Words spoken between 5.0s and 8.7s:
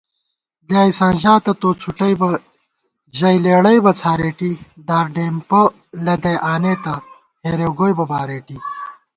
ڈېمپہ لَدَئی آنېتہ ہېریؤ گوئیبہ بارېٹی